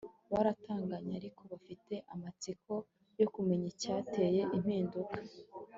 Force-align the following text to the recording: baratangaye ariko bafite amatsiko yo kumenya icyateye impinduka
baratangaye 0.31 1.09
ariko 1.19 1.41
bafite 1.51 1.93
amatsiko 2.13 2.71
yo 3.19 3.27
kumenya 3.33 3.67
icyateye 3.73 4.41
impinduka 4.57 5.17